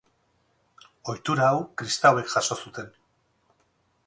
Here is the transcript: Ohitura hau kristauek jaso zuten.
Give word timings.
Ohitura 1.13 1.49
hau 1.51 1.61
kristauek 1.83 2.35
jaso 2.37 2.61
zuten. 2.61 2.93